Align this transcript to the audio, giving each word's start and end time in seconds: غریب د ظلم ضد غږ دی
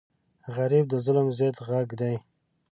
غریب 0.55 0.85
د 0.89 0.93
ظلم 1.05 1.27
ضد 1.37 1.55
غږ 1.67 1.87
دی 1.99 2.15